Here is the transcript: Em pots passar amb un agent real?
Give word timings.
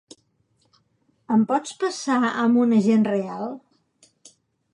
Em 1.35 1.43
pots 1.51 1.75
passar 1.83 2.17
amb 2.31 2.61
un 2.65 2.75
agent 2.79 3.07
real? 3.11 3.47